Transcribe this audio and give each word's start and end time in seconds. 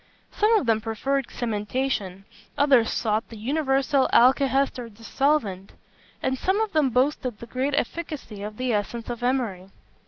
Some 0.31 0.51
of 0.55 0.65
them 0.65 0.81
preferred 0.81 1.27
cementation; 1.27 2.23
others 2.57 2.89
sought 2.91 3.29
the 3.29 3.37
universal 3.37 4.09
alkahest 4.11 4.79
or 4.79 4.89
dissolvent; 4.89 5.73
and 6.23 6.39
some 6.39 6.59
of 6.59 6.73
them 6.73 6.89
boasted 6.89 7.37
the 7.37 7.45
great 7.45 7.75
efficacy 7.75 8.41
of 8.41 8.57
the 8.57 8.73
essence 8.73 9.11
of 9.11 9.21
emery. 9.21 9.67